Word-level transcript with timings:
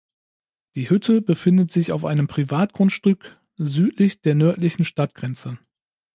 Die 0.73 0.89
Hütte 0.89 1.21
befindet 1.21 1.71
sich 1.71 1.91
auf 1.91 2.05
einem 2.05 2.25
Privatgrundstück 2.25 3.39
südlich 3.59 4.19
der 4.21 4.33
nördlichen 4.33 4.83
Stadtgrenze. 4.83 5.59